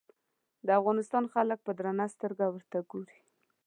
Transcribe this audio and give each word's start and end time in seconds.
د 0.65 0.67
افغانستان 0.79 1.23
خلک 1.33 1.59
په 1.63 1.71
درنه 1.77 2.05
سترګه 2.15 2.45
ورته 2.49 2.77
ګوري. 2.91 3.19